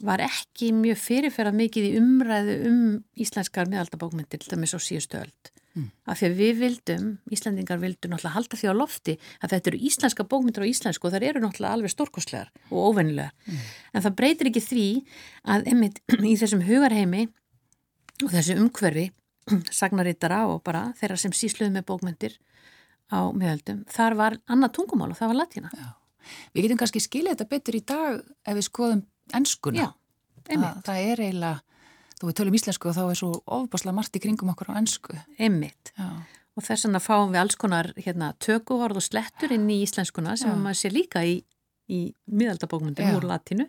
[0.06, 2.82] var ekki mjög fyrirferðað mikið í umræðu um
[3.18, 5.50] íslenskar miðaldabókmyndir til dæmis á síðustu öld.
[5.78, 5.90] Mm.
[6.10, 9.80] Af því að við vildum, Íslandingar vildum náttúrulega halda því á lofti að þetta eru
[9.88, 13.34] íslenska bókmyndir á íslensku og þar eru náttúrulega alveg stórkoslegar og óvennilegar.
[13.46, 13.62] Mm.
[13.94, 14.88] En það breytir ekki því
[15.54, 17.28] að einmitt í þessum hugarheimi
[18.24, 19.06] og þessu umhverfi
[19.80, 22.36] sagnarittara og bara þeirra sem sísluðu með bókmyndir
[23.08, 25.70] á miðöldum, þar var annað tungumál og það var latína.
[25.72, 25.88] Já.
[26.52, 29.96] Við getum kannski skilja þetta betur í dag ef við skoðum einmitt.
[30.48, 31.77] Það, það er eiginlega,
[32.18, 35.16] þú við tölum íslensku og þá er svo ofbáslega margt í kringum okkur á ennsku.
[35.38, 35.92] Einmitt.
[35.96, 36.08] Já.
[36.58, 40.50] Og þess vegna fáum við alls konar hérna, tökuhorð og slettur inn í íslenskuna sem
[40.50, 40.58] Já.
[40.58, 41.38] maður sé líka í,
[41.86, 43.68] í miðaldabókmundum úr latínu.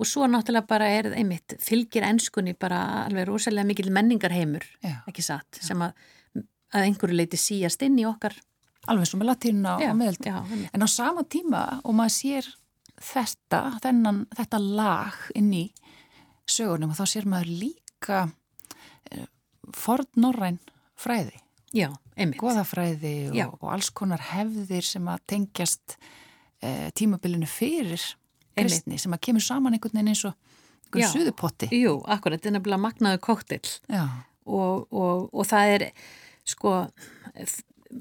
[0.00, 4.64] Og svo náttúrulega bara er einmitt, fylgir ennskunni bara alveg rosalega mikil menningarheimur,
[5.08, 5.96] ekki satt, sem að,
[6.72, 8.36] að einhverju leiti síast inn í okkar
[8.88, 10.40] alveg svo með latínuna og meðal
[10.72, 12.48] en á sama tíma og maður sér
[13.00, 15.64] þetta, þennan, þetta lag inn í
[16.50, 18.20] sögunum og þá sér maður líka
[19.10, 19.26] eh,
[19.76, 20.60] fornnorræn
[21.00, 21.38] fræði.
[21.76, 22.40] Já, einmitt.
[22.42, 25.96] Goðafræði og, og alls konar hefðir sem að tengjast
[26.62, 28.02] eh, tímabilinu fyrir
[28.58, 30.34] kristni sem að kemur saman einhvern veginn eins og
[30.90, 33.70] einhvern suðupotti Jú, akkurat, þetta er nefnilega magnaðu kóktill
[34.44, 35.84] og, og, og það er
[36.48, 36.74] sko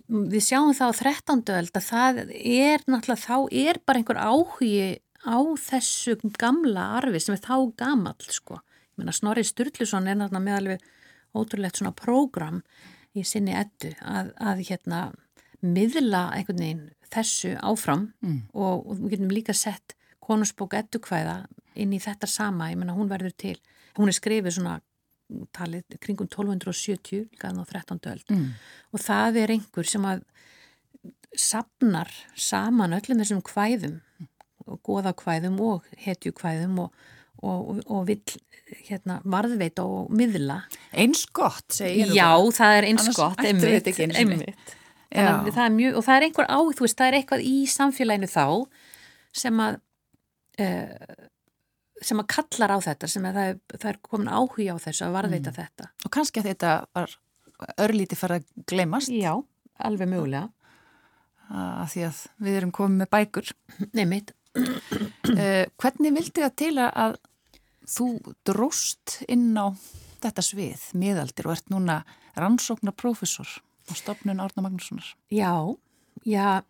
[0.10, 1.44] við sjáum það á 13.
[1.60, 4.82] öld að það er náttúrulega, þá er bara einhver áhugi
[5.26, 8.60] á þessu gamla arfi sem er þá gamall sko.
[8.94, 10.88] Ég meina Snorri Sturluson er náttúrulega með alveg
[11.38, 12.62] ótrúlegt svona prógram
[13.18, 15.02] í sinni ettu að, að hérna
[15.66, 18.42] miðla einhvern veginn þessu áfram mm.
[18.54, 21.42] og, og við getum líka sett konusbók ettukvæða
[21.80, 23.58] inn í þetta sama, ég menna hún verður til
[23.98, 24.78] hún er skrifið svona
[25.56, 28.00] talið kringum 1270 líkaðan á 13.
[28.12, 28.46] öld mm.
[28.94, 30.24] og það er einhver sem að
[31.38, 34.00] sapnar saman öllum þessum kvæðum
[34.86, 37.08] goðakvæðum og hetjukvæðum og,
[37.42, 38.22] og, og vill
[38.86, 44.76] hérna, varðveita og miðla Eins gott, segir þú Já, það er eins gott, einmitt, einmitt.
[45.10, 48.30] Það er mjög, og það er einhver á, þú veist, það er eitthvað í samfélaginu
[48.30, 48.46] þá
[49.40, 49.80] sem að
[50.62, 51.26] uh,
[52.06, 55.06] sem að kallar á þetta sem að það er, það er komin áhuga á þessu
[55.08, 55.58] að varðveita mm.
[55.58, 55.90] þetta.
[56.06, 57.16] Og kannski að þetta var
[57.86, 59.12] örlíti farið að glemast.
[59.12, 59.34] Já,
[59.90, 60.50] alveg mögulega.
[61.50, 63.54] Að því að við erum komið með bækur.
[63.98, 64.36] Neymitt.
[64.58, 67.18] Uh, hvernig vildi það til að
[67.90, 68.10] þú
[68.48, 69.74] dróst inn á
[70.20, 72.02] þetta svið, miðaldir og ert núna
[72.40, 73.48] rannsóknar profesor
[73.90, 75.16] á stopnun Árna Magnússonar?
[75.32, 75.76] Já,
[76.26, 76.62] já...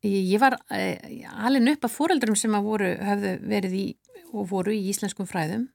[0.00, 3.86] Ég var eh, alveg upp af fóreldurum sem að voru, hefðu verið í
[4.30, 5.66] og voru í íslenskum fræðum.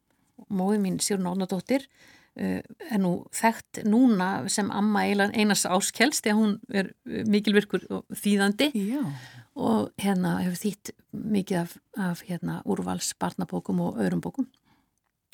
[0.50, 6.56] Móði mín Sýrun Árnadóttir uh, er nú þekkt núna sem amma einas áskels þegar hún
[6.74, 9.04] er mikilvirkur og þýðandi Já.
[9.56, 14.48] Og hérna hefur þýtt mikið af, af hérna, úrvals barnabókum og öðrum bókum.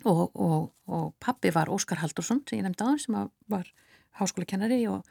[0.05, 3.17] Og, og, og pappi var Óskar Haldursson sem ég nefndi hann sem
[3.49, 3.67] var
[4.17, 5.05] háskóla kennari og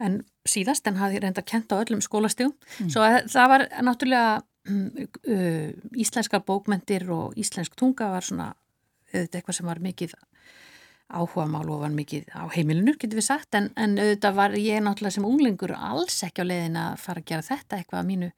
[0.00, 2.88] en síðast en hafði reynda kent á öllum skólastígum mm.
[2.92, 8.50] svo það var náttúrulega uh, íslenska bókmentir og íslensk tunga var svona
[9.12, 10.16] auðvitað eitthvað sem var mikið
[11.10, 14.84] áhuga mál og var mikið á heimilinu getur við sagt en, en auðvitað var ég
[14.84, 18.30] náttúrulega sem unglingur alls ekki á leiðin að fara að gera þetta eitthvað að mínu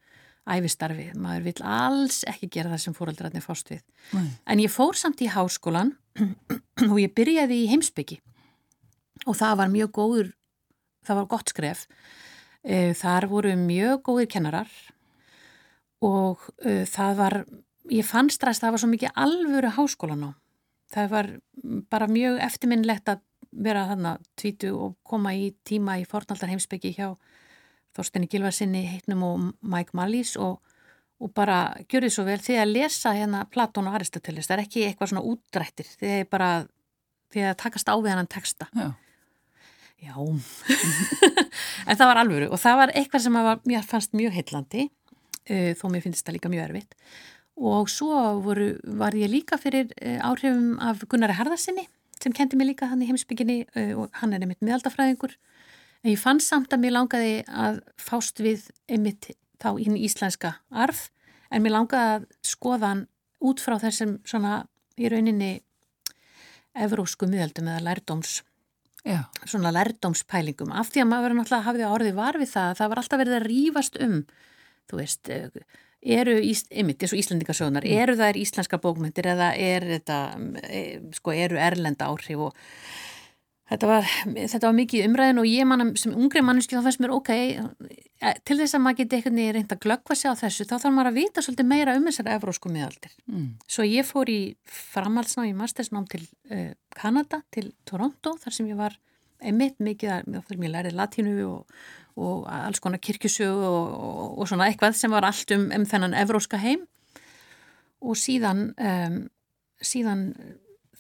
[0.51, 1.11] æfistarfi.
[1.19, 3.83] Maður vil alls ekki gera það sem fóröldrarnir fást við.
[4.17, 4.29] Nei.
[4.47, 5.95] En ég fór samt í háskólan
[6.91, 8.19] og ég byrjaði í heimsbyggi
[9.27, 10.31] og það var mjög góður,
[11.07, 11.85] það var gott skref.
[12.63, 14.71] Eh, þar voru mjög góðir kennarar
[16.03, 17.35] og uh, það var,
[17.91, 20.31] ég fann strax það var svo mikið alvöru háskólan á.
[20.93, 21.29] Það var
[21.91, 27.13] bara mjög eftirminnlegt að vera þarna tvítu og koma í tíma í fornaldar heimsbyggi hjá
[27.97, 30.61] Þorstenni Gilvarsinni heitnum og Mike Malís og,
[31.21, 32.39] og bara gjör þið svo vel.
[32.41, 36.29] Því að lesa hérna Platón og Aristoteles, það er ekki eitthvað svona útdrættir, því að
[36.33, 36.51] bara
[37.33, 38.69] því að takast á við hann texta.
[38.77, 38.93] Já.
[40.03, 40.17] Já,
[41.89, 44.89] en það var alvöru og það var eitthvað sem var, mér fannst mjög heillandi,
[45.47, 46.97] uh, þó mér finnst það líka mjög erfitt.
[47.63, 51.87] Og svo voru, var ég líka fyrir uh, áhrifum af Gunnari Harðarsinni
[52.23, 55.37] sem kendi mig líka hann í heimsbygginni uh, og hann er einmitt meðaldafræðingur
[56.03, 60.57] en ég fann samt að mér langaði að fást við einmitt þá inn í íslenska
[60.71, 61.11] arf
[61.51, 63.05] en mér langaði að skoða hann
[63.43, 64.62] út frá þessum svona
[64.99, 65.53] í rauninni
[66.79, 68.41] evrósku miðaldum eða lærdóms
[69.03, 69.25] Já.
[69.45, 73.23] svona lærdómspælingum af því að maður náttúrulega hafði orðið var við það það var alltaf
[73.23, 74.19] verið að rýfast um
[74.91, 75.31] þú veist,
[76.03, 78.03] eru einmitt eins og Íslandingasögnar, mm.
[78.03, 80.19] eru það er íslenska bókmyndir eða er þetta
[81.17, 82.62] sko, eru erlenda áhrif og
[83.70, 87.14] þetta var, þetta var mikið umræðin og ég manna sem ungri manneski þá fannst mér
[87.14, 87.31] ok,
[88.46, 91.11] til þess að maður geti eitthvað reynda að glöggva sig á þessu þá þarf maður
[91.12, 93.16] að vita svolítið meira um þessar evrósku miðaldir.
[93.31, 93.48] Mm.
[93.70, 98.79] Svo ég fór í framhaldsná í mastersnám til uh, Kanada, til Toronto þar sem ég
[98.79, 98.98] var
[99.42, 101.85] einmitt mikið að, ég lærið latínu og,
[102.20, 106.18] og alls konar kirkjusögu og, og, og svona eitthvað sem var allt um, um þennan
[106.22, 106.85] evróska heim
[108.03, 109.22] og síðan um,
[109.83, 110.29] síðan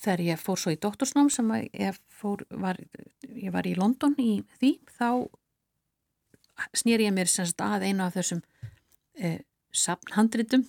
[0.02, 2.78] þegar ég fór svo í doktorsnám sem ég fór, var,
[3.30, 5.08] ég var í London í því, þá
[6.76, 8.42] snýr ég mér semst að einu af þessum
[9.18, 9.40] eh,
[9.72, 10.66] sapnhandritum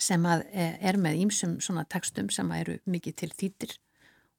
[0.00, 3.76] sem að eh, er með ímsum svona textum sem eru mikið til þýttir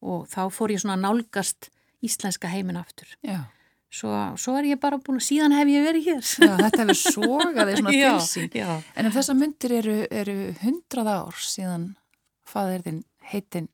[0.02, 1.70] og þá fór ég svona nálgast
[2.02, 3.06] íslenska heimin aftur.
[3.22, 3.44] Já.
[3.92, 6.22] Svo, svo er ég bara búin að síðan hef ég verið hér.
[6.24, 8.54] Já, þetta hefur sogaði svona tilsýn.
[8.96, 11.90] En ef þessa myndir eru, hundrað ár síðan
[12.48, 13.68] faðirðin heitin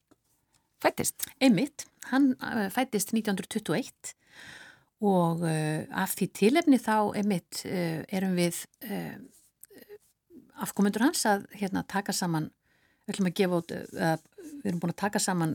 [0.82, 1.26] fættist?
[1.40, 4.14] Einmitt, hann uh, fættist 1921
[4.98, 8.64] og uh, af því tilefni þá einmitt uh, erum við
[10.58, 12.48] afkomendur hans að hérna taka saman,
[13.06, 15.52] við gefa út, við erum búin að taka saman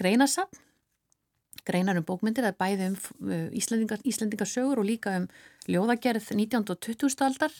[0.00, 0.58] greinasafn
[1.66, 5.28] greinar um bókmyndir, það er bæði um Íslendingar, Íslendingarsögur og líka um
[5.70, 6.64] ljóðagerð 19.
[6.72, 7.14] og 20.
[7.28, 7.54] aldar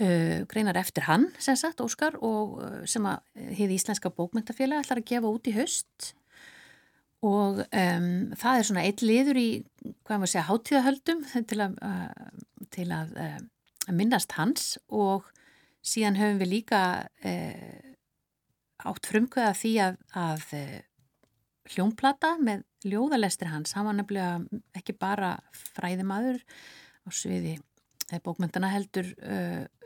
[0.00, 3.22] uh, greinar eftir hann sem sagt, Óskar og uh, sem að
[3.58, 6.14] hefði Íslenska bókmyndafélag ætlar að gefa út í höst
[7.24, 9.48] og um, það er svona eitt liður í,
[10.04, 13.38] hvað maður segja, hátíðahöldum til að, uh, til að uh,
[13.94, 14.74] minnast hans.
[14.92, 15.24] Og
[15.84, 16.82] síðan höfum við líka
[17.24, 17.92] uh,
[18.84, 20.44] átt frumkvæða því að, að
[21.72, 25.38] hljómplata með ljóðalestir hans, hann var nefnilega ekki bara
[25.72, 26.42] fræðimaður
[27.04, 27.56] á sviði
[28.24, 29.83] bókmyndana heldur uh, uh,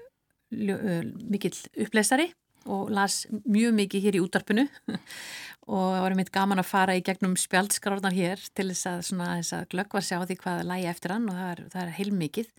[0.50, 2.30] mikill uppleisari
[2.68, 4.64] og las mjög mikið hér í útarpinu
[5.68, 9.32] og það var mitt gaman að fara í gegnum spjaldskráðnar hér til þess að, svona,
[9.40, 11.96] þess að glöggva sig á því hvað lægi eftir hann og það er, það er
[11.98, 12.52] heilmikið.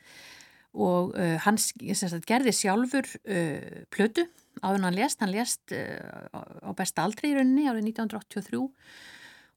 [0.79, 4.27] Og uh, hann sagt, gerði sjálfur uh, plötu
[4.61, 6.29] áður hann lést, hann lést uh,
[6.61, 8.61] á besta aldri í rauninni árið 1983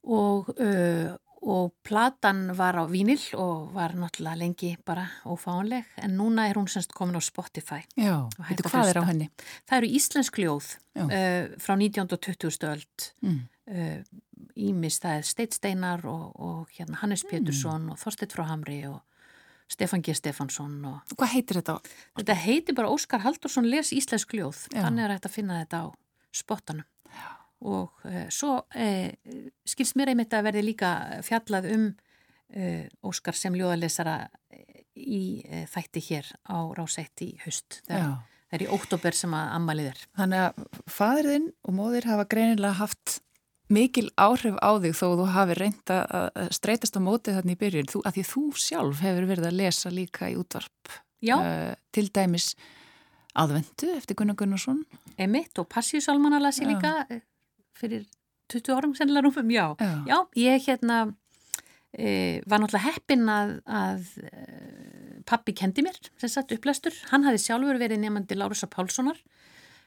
[0.02, 0.48] og,
[1.42, 6.68] og platan var á vínil og var náttúrulega lengi bara ófánleg en núna er hún
[6.70, 7.82] semst komin á Spotify.
[7.98, 9.30] Já, veitu hvað er á henni?
[9.66, 10.68] Það eru íslensk ljóð
[11.02, 12.06] uh, frá 19.
[12.06, 12.68] og 20.
[12.70, 13.40] öld mm.
[13.74, 13.98] uh,
[14.52, 17.94] Ímis, það er Steit Steinar og, og hérna Hannes Pétursson mm.
[17.94, 19.00] og Þorstedt frá Hamri og
[19.72, 20.14] Stefan G.
[20.14, 21.14] Stefansson og...
[21.16, 21.78] Hvað heitir þetta?
[22.20, 24.82] Þetta heitir bara Óskar Haldursson les íslensk ljóð, Já.
[24.84, 25.86] þannig er þetta að finna þetta á
[26.32, 26.86] spottanum
[27.62, 29.08] og uh, svo uh,
[29.68, 30.92] skilst mér einmitt að verði líka
[31.26, 34.26] fjallað um uh, Óskar sem ljóðalesara
[34.92, 35.40] í
[35.72, 37.78] þætti hér á Rásætti í haust.
[37.86, 38.10] Það,
[38.50, 40.02] það er í óttobur sem að ammalið er.
[40.18, 43.14] Þannig að fadriðinn og móðir hafa greinilega haft
[43.72, 47.88] mikil áhrif á þig þó þú hafi reynd að streytast á mótið þarna í byrjun,
[47.88, 50.96] þú, að því þú sjálf hefur verið að lesa líka í útvarp
[51.96, 52.52] til dæmis
[53.38, 54.84] aðvendu eftir Gunnar Gunnarsson.
[55.16, 57.06] Emitt og Passíusalmanna las ég líka
[57.82, 58.06] fyrir
[58.52, 59.66] 20 árum sennilega rúmum, já.
[59.78, 59.92] já.
[60.06, 60.98] Já, ég hérna
[61.92, 64.32] e, var náttúrulega heppin að, að e,
[65.28, 66.96] pappi kendi mér, sem sagt upplæstur.
[67.12, 69.20] Hann hafi sjálfur verið nefandi Lárusa Pálssonar,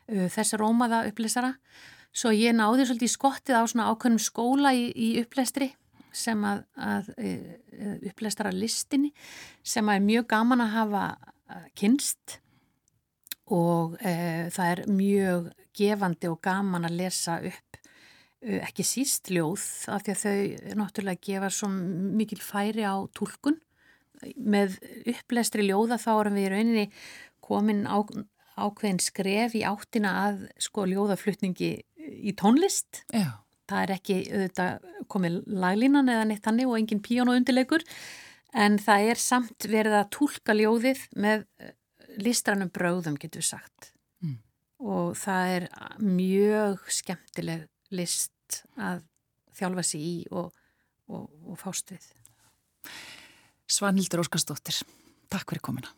[0.07, 1.55] e, þessar rómaða upplæsara.
[2.15, 5.73] Svo ég náði svolítið skottið á svona ákveðnum skóla í, í upplæstri
[6.15, 7.31] sem að, að e,
[8.11, 9.11] upplæstara listinni
[9.65, 11.05] sem að er mjög gaman að hafa
[11.75, 12.39] kynst
[13.51, 17.74] og e, það er mjög gefandi og gaman að lesa upp e,
[18.45, 23.57] ekki síst ljóð af því að þau náttúrulega gefa svo mikil færi á tólkun
[24.37, 24.77] með
[25.11, 26.85] upplestri ljóða þá erum við í rauninni
[27.45, 27.97] komin á,
[28.55, 31.71] ákveðin skref í áttina að sko ljóðaflutningi
[32.05, 33.41] í tónlist Já.
[33.69, 37.85] það er ekki auðvitað komið laglínan eða neitt hannig og engin píón og undirleikur
[38.55, 41.45] en það er samt verið að tólka ljóðið með
[42.21, 43.91] listrannum bröðum getur sagt
[44.23, 44.37] mm.
[44.85, 45.67] og það er
[45.99, 49.03] mjög skemmtileg list hægt að
[49.55, 50.53] þjálfa sér í og,
[51.09, 52.07] og, og fást við.
[53.65, 54.83] Svanhildur Óskarsdóttir,
[55.29, 55.93] takk fyrir komina.